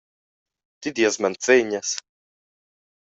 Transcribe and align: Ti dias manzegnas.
Ti 0.79 0.89
dias 0.99 1.17
manzegnas. 1.25 1.89